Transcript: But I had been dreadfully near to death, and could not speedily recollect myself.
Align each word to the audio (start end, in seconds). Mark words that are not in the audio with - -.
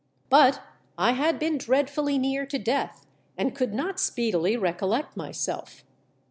But 0.31 0.61
I 0.97 1.11
had 1.11 1.37
been 1.37 1.59
dreadfully 1.59 2.17
near 2.17 2.47
to 2.47 2.57
death, 2.57 3.05
and 3.37 3.53
could 3.55 3.71
not 3.75 3.99
speedily 3.99 4.57
recollect 4.57 5.15
myself. 5.15 5.83